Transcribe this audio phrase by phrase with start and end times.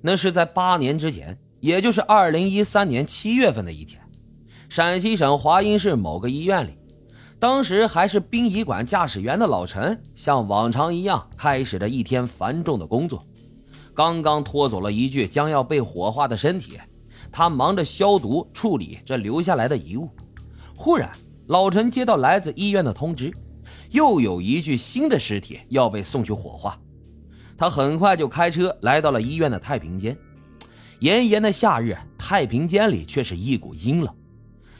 [0.00, 4.00] 那是在八年之前，也就是二零一三年七月份的一天，
[4.68, 6.72] 陕西省华阴市某个医院里，
[7.38, 13.24] 当时还是殡仪馆驾驶员的老陈，像往常一样开始了一天繁重的工作。
[13.92, 16.78] 刚刚拖走了一具将要被火化的身体，
[17.32, 20.08] 他忙着消毒处理这留下来的遗物。
[20.76, 21.10] 忽然，
[21.48, 23.32] 老陈接到来自医院的通知，
[23.90, 26.78] 又有一具新的尸体要被送去火化。
[27.58, 30.16] 他很快就开车来到了医院的太平间。
[31.00, 34.14] 炎炎的夏日，太平间里却是一股阴冷。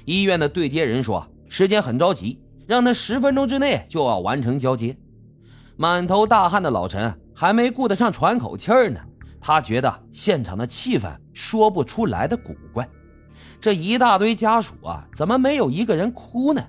[0.05, 4.97] 医院的对接人说：“时间很着急，让他十分钟之内就要完成交接。”
[5.77, 9.01] 满头大汗的老陈还没顾得上喘口气儿呢，
[9.41, 12.89] 他觉得现场的气氛说不出来的古怪。
[13.61, 16.65] 这一大堆家属啊，怎么没有一个人哭呢？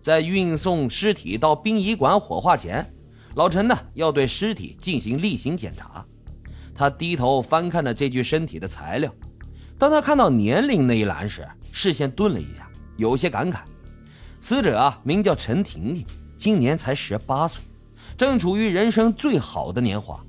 [0.00, 2.93] 在运送尸体到殡仪馆火化前。
[3.34, 6.04] 老陈呢，要对尸体进行例行检查。
[6.74, 9.12] 他低头翻看着这具身体的材料，
[9.78, 13.58] 当他看到年龄那一栏时，视线顿了一下，有些感慨。
[14.40, 16.04] 死者啊，名叫陈婷婷，
[16.36, 17.62] 今年才十八岁，
[18.16, 20.20] 正处于人生最好的年华，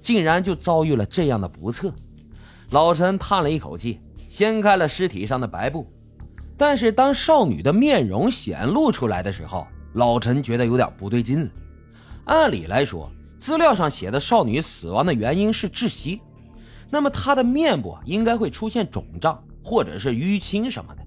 [0.00, 1.92] 竟然就遭遇了这样的不测。
[2.70, 5.86] 老陈叹了一口气，掀开了尸体上的白布。
[6.56, 11.50] 但是当少女的面容显露出来的时候，老陈觉得有点不对劲了。
[12.28, 16.20] 按理来说，资料上写的少女死亡的原因是窒息，
[16.90, 21.02] 那么她的面部应该会出现肿胀或者是淤青什么的，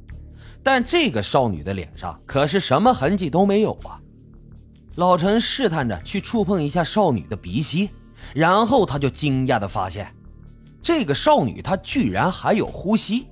[0.63, 4.01] 但这个少女的脸上可是什么痕迹都没有啊！
[4.95, 7.91] 老陈试探着去触碰一下少女的鼻息，
[8.33, 10.11] 然后他就惊讶的发现，
[10.81, 13.27] 这个少女她居然还有呼吸，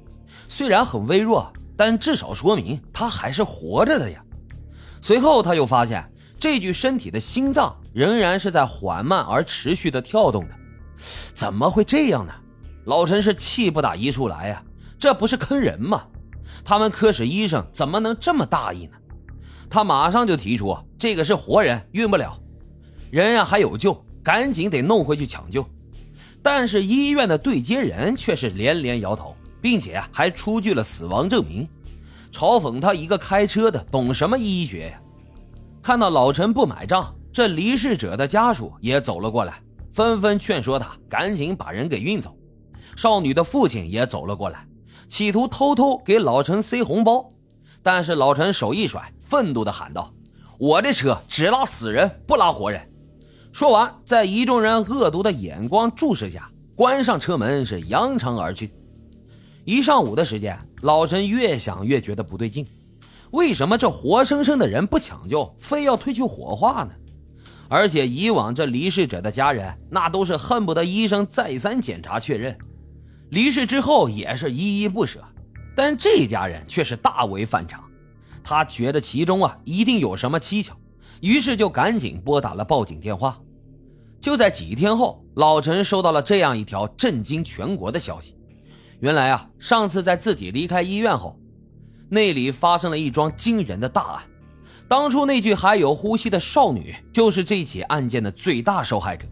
[0.47, 4.23] 虽然很微弱，但至少说明她还是活着的呀。
[5.01, 6.07] 随后他又发现。
[6.41, 10.55] 这具身体的心脏仍然是在缓慢而持续的跳动的，
[11.33, 12.33] 怎么会这样呢？
[12.85, 14.63] 老陈是气不打一处来呀，
[14.97, 16.03] 这不是坑人吗？
[16.63, 18.93] 他们科室医生怎么能这么大意呢？
[19.69, 22.39] 他马上就提出，这个是活人，运不了，
[23.11, 25.65] 人啊还有救，赶紧得弄回去抢救。
[26.41, 31.67] 但是医院的对接人却是连连摇头，并且还出具了死亡证明，
[32.31, 35.01] 嘲讽他一个开车的懂什么医学呀？
[35.83, 39.61] 看到老陈不买账，这离世者的家属也走了过来，
[39.93, 42.35] 纷纷劝说他赶紧把人给运走。
[42.97, 44.67] 少女的父亲也走了过来，
[45.07, 47.31] 企图偷偷给老陈塞红包，
[47.81, 50.11] 但是老陈手一甩，愤怒地喊道
[50.59, 52.85] ：“我的车只拉死人，不拉活人！”
[53.53, 58.69] 说完，在一众人恶毒的眼光注视下，关上车门，是扬长而去。
[59.63, 62.67] 一上午的时间，老陈越想越觉得不对劲。
[63.31, 66.91] 为什么这活生生的人不抢救，非要推去火化呢？
[67.69, 72.57] 而且以往这离世者的家人，那都是恨不得医生再三检查确认，
[73.29, 75.23] 离世之后也是依依不舍。
[75.75, 77.81] 但这家人却是大为反常，
[78.43, 80.75] 他觉得其中啊一定有什么蹊跷，
[81.21, 83.39] 于是就赶紧拨打了报警电话。
[84.19, 88.35] 就在几天后，老陈收到了这样一条震惊全国的消息：
[88.99, 91.39] 原来啊，上次在自己离开医院后。
[92.09, 94.23] 那里发生了一桩惊人的大案，
[94.89, 99.27] 当初那具还有呼吸的少女就是这起案件的最大受害者。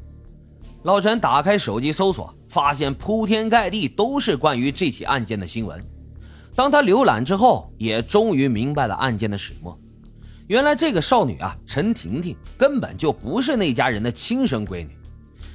[0.84, 5.84] 老陈打开手机搜索，发现铺天盖地都是关于这起案件的新闻。
[6.54, 9.76] 当他浏览之后，也终于明白了案件的始末。
[10.46, 14.96] 原来这个少女啊，陈婷婷根本就不是那家人的亲生闺女。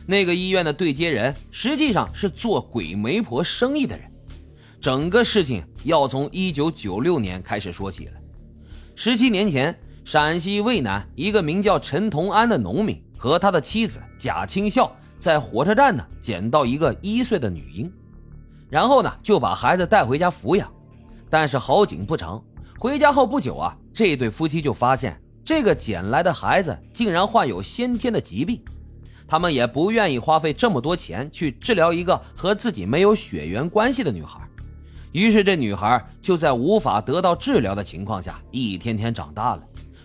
[0.05, 4.05] 那个医院的对接人实际上是做鬼媒婆生意的人。
[4.81, 8.13] 整个事情要从一九九六年开始说起了。
[8.95, 17.91] 十七年前，陕西渭南一个名叫陈同安的农民和他的妻子贾清孝在火车站呢捡到一个一岁的女婴，
[18.69, 20.71] 然后呢就把孩子带回家抚养。
[21.31, 22.43] 但是好景不长，
[22.79, 28.61] 回家后不久啊，这对夫妻就发现这个捡来的孩子竟然患有先天的疾病，
[29.27, 34.41] 他们也不愿意花费这么多钱去治疗一个和自己没有血缘关系的女孩。
[35.13, 39.63] 于是，这女孩就在无法得到治疗的情况下，一天天长大了，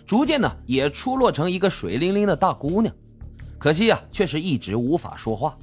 [0.08, 2.92] 逐渐呢也出落成一个水灵灵的大姑娘。
[3.60, 5.58] 可惜啊，却是一直无法说话，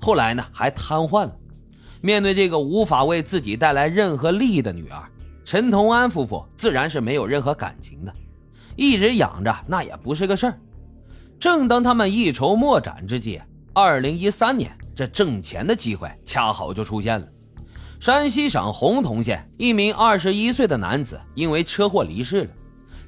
[0.00, 1.36] 后来呢还瘫痪了。
[2.00, 5.02] 面对这个无法为自己带来任何利益的女儿，
[5.44, 8.14] 陈同安夫妇自然是没有任何感情的，
[8.76, 10.58] 一直养着那也不是个事儿。
[11.40, 13.40] 正当他们一筹莫展之际，
[13.72, 17.26] 二零一三年，这挣钱的机会恰好就出现了。
[17.98, 22.50] 山西省洪洞县一名二十一岁的男子因为车祸离世了，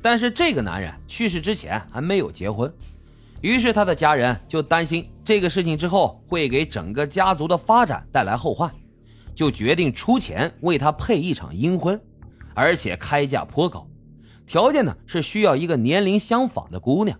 [0.06, 2.72] 但是这个男人去世之前还没有结婚。
[3.40, 8.72] 于是他的家人就担心这个事情之后会给整个家族的发展带来后患，
[9.34, 12.00] 就决定出钱为他配一场阴婚，
[12.54, 13.84] 而且开价颇高，
[14.46, 17.18] 条件呢是需要一个年龄相仿的姑娘。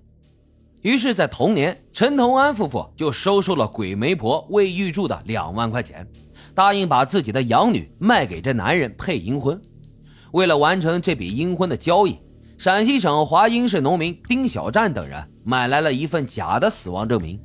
[0.82, 6.06] 于是，在同年，陈同安夫妇就收受了鬼媒婆魏玉柱的两万块钱，
[6.54, 9.60] 答应把自己的养女卖给这男人配阴婚。
[10.30, 12.16] 为了完成这笔阴婚的交易，
[12.58, 17.38] 陕西省华阴市农民丁小战等人买来了一份假的死亡证明，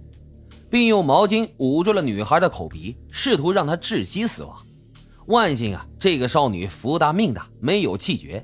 [0.69, 4.56] 并用毛巾捂住了女孩的口鼻，试图让她窒息死亡。
[5.28, 8.42] 万幸啊，这个少女福大命大，没有气绝。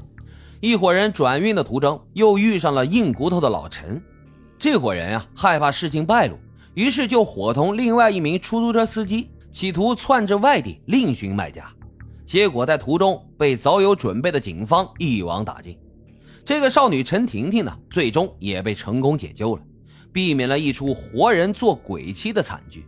[0.60, 4.02] 一伙人转运的途中，又遇上了硬骨头的老陈。
[4.60, 6.38] 这伙人啊，害怕事情败露，
[6.74, 11.66] 于是就伙同另外一名出租车司机，企图窜至外地另寻卖家。
[12.25, 15.78] 结果在途中被早有准备的警方一网打尽。
[16.48, 19.62] 这个少女陈婷婷呢，最终也被成功解救了，
[20.14, 22.86] 避免了一出活人做鬼妻的惨剧。